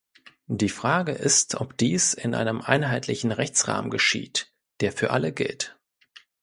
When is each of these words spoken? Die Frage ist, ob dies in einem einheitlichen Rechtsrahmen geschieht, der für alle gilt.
Die 0.49 0.69
Frage 0.69 1.11
ist, 1.11 1.53
ob 1.61 1.77
dies 1.77 2.15
in 2.15 2.33
einem 2.33 2.59
einheitlichen 2.63 3.31
Rechtsrahmen 3.31 3.91
geschieht, 3.91 4.51
der 4.79 4.91
für 4.93 5.11
alle 5.11 5.31
gilt. 5.31 5.77